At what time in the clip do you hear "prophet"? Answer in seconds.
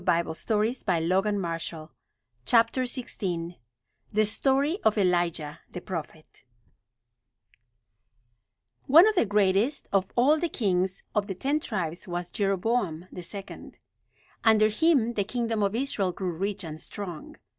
5.79-6.43